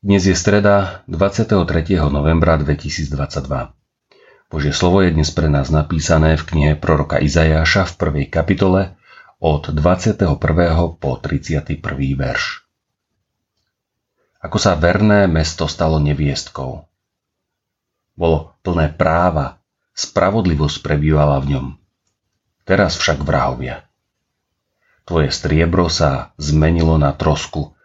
Dnes 0.00 0.24
je 0.24 0.32
streda 0.32 1.04
23. 1.04 1.52
novembra 2.08 2.56
2022. 2.56 3.12
Božie 4.48 4.72
slovo 4.72 5.04
je 5.04 5.12
dnes 5.12 5.28
pre 5.28 5.52
nás 5.52 5.68
napísané 5.68 6.40
v 6.40 6.48
knihe 6.48 6.72
proroka 6.80 7.20
Izajáša 7.20 7.92
v 7.92 7.94
prvej 8.00 8.26
kapitole 8.32 8.96
od 9.36 9.68
21. 9.68 10.24
po 10.96 11.10
31. 11.20 11.76
verš. 12.16 12.64
Ako 14.40 14.56
sa 14.56 14.72
verné 14.80 15.28
mesto 15.28 15.68
stalo 15.68 16.00
neviestkou. 16.00 16.80
Bolo 18.16 18.56
plné 18.64 18.96
práva, 18.96 19.60
spravodlivosť 19.92 20.80
prebývala 20.80 21.36
v 21.44 21.52
ňom. 21.52 21.66
Teraz 22.64 22.96
však 22.96 23.28
vrahovia. 23.28 23.84
Tvoje 25.04 25.28
striebro 25.28 25.92
sa 25.92 26.32
zmenilo 26.40 26.96
na 26.96 27.12
trosku, 27.12 27.76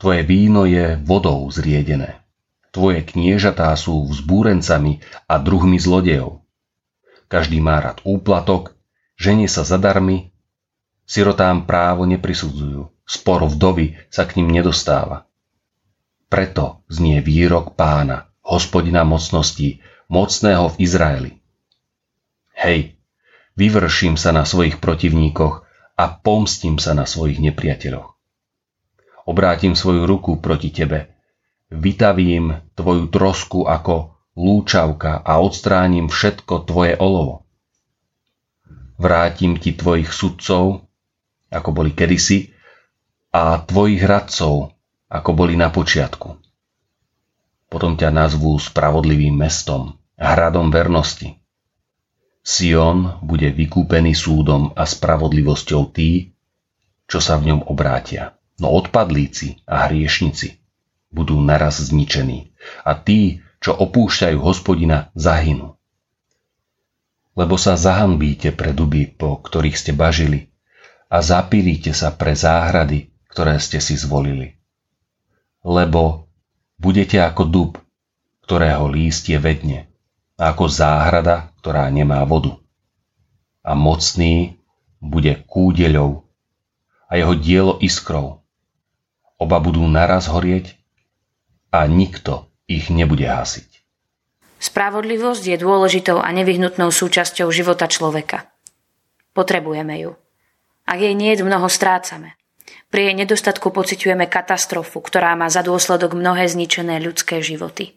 Tvoje 0.00 0.24
víno 0.24 0.64
je 0.64 0.96
vodou 0.96 1.44
zriedené. 1.52 2.24
Tvoje 2.72 3.04
kniežatá 3.04 3.68
sú 3.76 4.08
vzbúrencami 4.08 5.04
a 5.28 5.36
druhmi 5.36 5.76
zlodejov. 5.76 6.40
Každý 7.28 7.60
má 7.60 7.84
rád 7.84 8.00
úplatok, 8.08 8.80
ženie 9.20 9.44
sa 9.44 9.60
zadarmi, 9.60 10.32
sirotám 11.04 11.68
právo 11.68 12.08
neprisudzujú, 12.08 12.88
spor 13.04 13.44
vdovy 13.44 14.00
sa 14.08 14.24
k 14.24 14.40
ním 14.40 14.56
nedostáva. 14.56 15.28
Preto 16.32 16.80
znie 16.88 17.20
výrok 17.20 17.76
pána, 17.76 18.32
hospodina 18.40 19.04
mocností, 19.04 19.84
mocného 20.08 20.72
v 20.72 20.76
Izraeli. 20.80 21.32
Hej, 22.56 22.96
vyvrším 23.52 24.16
sa 24.16 24.32
na 24.32 24.48
svojich 24.48 24.80
protivníkoch 24.80 25.68
a 26.00 26.04
pomstím 26.08 26.80
sa 26.80 26.96
na 26.96 27.04
svojich 27.04 27.36
nepriateľoch 27.36 28.19
obrátim 29.26 29.76
svoju 29.76 30.06
ruku 30.08 30.38
proti 30.38 30.70
tebe. 30.70 31.12
Vytavím 31.70 32.74
tvoju 32.74 33.08
trosku 33.08 33.68
ako 33.68 34.18
lúčavka 34.34 35.20
a 35.22 35.38
odstránim 35.38 36.10
všetko 36.10 36.66
tvoje 36.66 36.98
olovo. 36.98 37.46
Vrátim 39.00 39.56
ti 39.56 39.72
tvojich 39.72 40.12
sudcov, 40.12 40.84
ako 41.48 41.68
boli 41.72 41.96
kedysi, 41.96 42.52
a 43.30 43.62
tvojich 43.62 44.02
radcov, 44.02 44.74
ako 45.06 45.30
boli 45.32 45.54
na 45.54 45.70
počiatku. 45.70 46.36
Potom 47.70 47.94
ťa 47.94 48.10
nazvú 48.10 48.58
spravodlivým 48.58 49.32
mestom, 49.38 49.94
hradom 50.18 50.74
vernosti. 50.74 51.38
Sion 52.42 53.22
bude 53.22 53.54
vykúpený 53.54 54.10
súdom 54.16 54.74
a 54.74 54.82
spravodlivosťou 54.82 55.82
tí, 55.94 56.34
čo 57.06 57.22
sa 57.22 57.38
v 57.38 57.54
ňom 57.54 57.70
obrátia. 57.70 58.34
No 58.60 58.68
odpadlíci 58.76 59.64
a 59.64 59.88
hriešnici 59.88 60.60
budú 61.08 61.40
naraz 61.40 61.80
zničení 61.80 62.52
a 62.84 62.92
tí, 62.92 63.40
čo 63.56 63.72
opúšťajú 63.72 64.36
hospodina, 64.36 65.08
zahynú. 65.16 65.80
Lebo 67.32 67.56
sa 67.56 67.80
zahanbíte 67.80 68.52
pre 68.52 68.76
duby, 68.76 69.08
po 69.08 69.40
ktorých 69.40 69.76
ste 69.80 69.92
bažili 69.96 70.52
a 71.08 71.24
zapílite 71.24 71.96
sa 71.96 72.12
pre 72.12 72.36
záhrady, 72.36 73.08
ktoré 73.32 73.56
ste 73.56 73.80
si 73.80 73.96
zvolili. 73.96 74.60
Lebo 75.64 76.28
budete 76.76 77.16
ako 77.16 77.42
dub, 77.48 77.70
ktorého 78.44 78.92
lístie 78.92 79.40
vedne, 79.40 79.88
a 80.36 80.52
ako 80.52 80.68
záhrada, 80.68 81.52
ktorá 81.60 81.88
nemá 81.88 82.20
vodu. 82.28 82.60
A 83.64 83.72
mocný 83.72 84.60
bude 85.00 85.36
kúdeľou 85.48 86.28
a 87.08 87.16
jeho 87.16 87.34
dielo 87.36 87.74
iskrou 87.80 88.39
Oba 89.40 89.56
budú 89.56 89.80
naraz 89.88 90.28
horieť 90.28 90.76
a 91.72 91.88
nikto 91.88 92.52
ich 92.68 92.92
nebude 92.92 93.24
hasiť. 93.24 93.80
Spravodlivosť 94.60 95.44
je 95.48 95.56
dôležitou 95.56 96.20
a 96.20 96.28
nevyhnutnou 96.36 96.92
súčasťou 96.92 97.48
života 97.48 97.88
človeka. 97.88 98.52
Potrebujeme 99.32 99.96
ju. 100.04 100.12
Ak 100.84 101.00
jej 101.00 101.16
nie 101.16 101.32
je 101.32 101.40
mnoho, 101.40 101.72
strácame. 101.72 102.36
Pri 102.92 103.08
jej 103.08 103.16
nedostatku 103.16 103.72
pociťujeme 103.72 104.28
katastrofu, 104.28 105.00
ktorá 105.00 105.32
má 105.32 105.48
za 105.48 105.64
dôsledok 105.64 106.12
mnohé 106.12 106.44
zničené 106.44 107.00
ľudské 107.00 107.40
životy. 107.40 107.96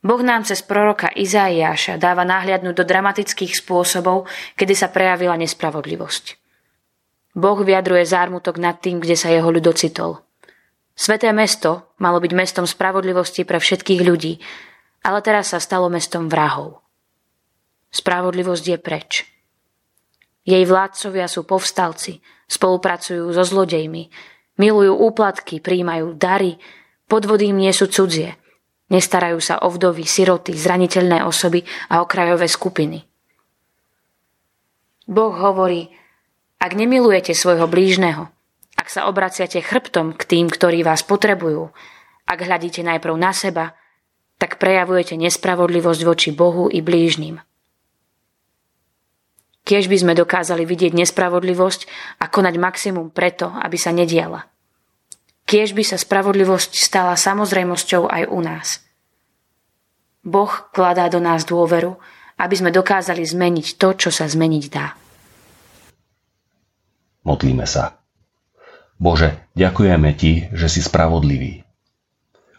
Boh 0.00 0.24
nám 0.24 0.48
cez 0.48 0.64
proroka 0.64 1.12
Izaiáša 1.12 2.00
dáva 2.00 2.24
náhľadnúť 2.24 2.72
do 2.72 2.84
dramatických 2.88 3.52
spôsobov, 3.52 4.24
kedy 4.56 4.72
sa 4.72 4.88
prejavila 4.88 5.36
nespravodlivosť. 5.36 6.39
Boh 7.34 7.58
vyjadruje 7.62 8.02
zármutok 8.06 8.58
nad 8.58 8.82
tým, 8.82 8.98
kde 8.98 9.14
sa 9.14 9.30
jeho 9.30 9.46
ľud 9.50 9.62
ocitol. 9.70 10.22
Sveté 10.98 11.30
mesto 11.30 11.94
malo 12.02 12.18
byť 12.18 12.32
mestom 12.34 12.66
spravodlivosti 12.66 13.46
pre 13.46 13.62
všetkých 13.62 14.02
ľudí, 14.02 14.42
ale 15.06 15.24
teraz 15.24 15.54
sa 15.54 15.62
stalo 15.62 15.88
mestom 15.88 16.28
vrahov. 16.28 16.82
Spravodlivosť 17.90 18.64
je 18.66 18.78
preč. 18.78 19.10
Jej 20.44 20.64
vládcovia 20.66 21.30
sú 21.30 21.46
povstalci, 21.46 22.20
spolupracujú 22.50 23.30
so 23.30 23.44
zlodejmi, 23.46 24.10
milujú 24.58 24.92
úplatky, 24.98 25.62
príjmajú 25.62 26.18
dary, 26.18 26.58
podvody 27.06 27.54
im 27.54 27.58
nie 27.62 27.72
sú 27.72 27.88
cudzie, 27.88 28.36
nestarajú 28.90 29.38
sa 29.38 29.62
o 29.62 29.70
vdovy, 29.70 30.04
siroty, 30.04 30.52
zraniteľné 30.52 31.22
osoby 31.24 31.62
a 31.88 32.02
okrajové 32.02 32.50
skupiny. 32.50 32.98
Boh 35.10 35.34
hovorí, 35.34 35.90
ak 36.60 36.72
nemilujete 36.76 37.32
svojho 37.32 37.64
blížneho, 37.64 38.28
ak 38.76 38.88
sa 38.92 39.08
obraciate 39.08 39.64
chrbtom 39.64 40.12
k 40.12 40.22
tým, 40.28 40.46
ktorí 40.52 40.84
vás 40.84 41.00
potrebujú, 41.00 41.72
ak 42.28 42.38
hľadíte 42.44 42.84
najprv 42.84 43.16
na 43.16 43.32
seba, 43.32 43.72
tak 44.36 44.60
prejavujete 44.60 45.16
nespravodlivosť 45.16 46.00
voči 46.04 46.30
Bohu 46.32 46.68
i 46.68 46.84
blížnym. 46.84 47.40
Kiež 49.64 49.92
by 49.92 49.96
sme 50.00 50.12
dokázali 50.16 50.64
vidieť 50.64 50.96
nespravodlivosť 50.96 51.80
a 52.20 52.28
konať 52.32 52.54
maximum 52.56 53.12
preto, 53.12 53.52
aby 53.52 53.76
sa 53.76 53.92
nediala. 53.92 54.48
Kiež 55.44 55.76
by 55.76 55.84
sa 55.84 56.00
spravodlivosť 56.00 56.72
stala 56.76 57.16
samozrejmosťou 57.16 58.08
aj 58.08 58.22
u 58.32 58.40
nás. 58.40 58.80
Boh 60.24 60.52
kladá 60.72 61.08
do 61.12 61.20
nás 61.20 61.44
dôveru, 61.44 61.96
aby 62.40 62.54
sme 62.56 62.72
dokázali 62.72 63.24
zmeniť 63.24 63.76
to, 63.76 63.88
čo 63.96 64.10
sa 64.12 64.24
zmeniť 64.24 64.64
dá. 64.72 64.96
Modlíme 67.30 67.62
sa. 67.62 68.02
Bože, 68.98 69.38
ďakujeme 69.54 70.10
Ti, 70.18 70.50
že 70.50 70.66
si 70.66 70.82
spravodlivý. 70.82 71.62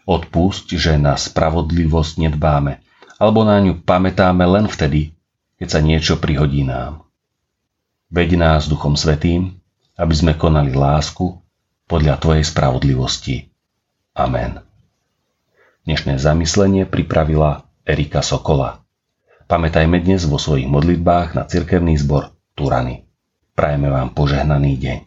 Odpusť, 0.08 0.80
že 0.80 0.96
na 0.96 1.12
spravodlivosť 1.20 2.24
nedbáme, 2.24 2.80
alebo 3.20 3.44
na 3.44 3.60
ňu 3.60 3.84
pamätáme 3.84 4.48
len 4.48 4.64
vtedy, 4.72 5.12
keď 5.60 5.68
sa 5.68 5.80
niečo 5.84 6.16
prihodí 6.16 6.64
nám. 6.64 7.04
Veď 8.08 8.40
nás 8.40 8.64
Duchom 8.64 8.96
Svetým, 8.96 9.60
aby 10.00 10.14
sme 10.16 10.32
konali 10.40 10.72
lásku 10.72 11.36
podľa 11.84 12.16
Tvojej 12.16 12.44
spravodlivosti. 12.48 13.52
Amen. 14.16 14.64
Dnešné 15.84 16.16
zamyslenie 16.16 16.88
pripravila 16.88 17.68
Erika 17.84 18.24
Sokola. 18.24 18.80
Pamätajme 19.52 20.00
dnes 20.00 20.24
vo 20.24 20.40
svojich 20.40 20.64
modlitbách 20.64 21.36
na 21.36 21.44
cirkevný 21.44 22.00
zbor 22.00 22.32
Turany. 22.56 23.11
Prajeme 23.52 23.92
vám 23.92 24.16
požehnaný 24.16 24.80
deň. 24.80 24.98